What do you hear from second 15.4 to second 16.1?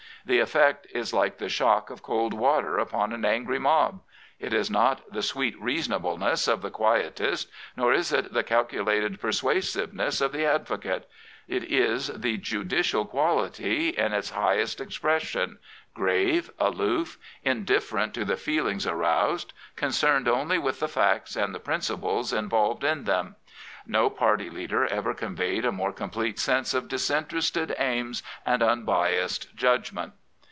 58 The Premier